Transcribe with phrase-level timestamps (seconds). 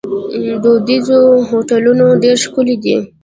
[0.63, 1.07] دودیز
[1.49, 2.97] هوټلونه ډیر ښکلي دي.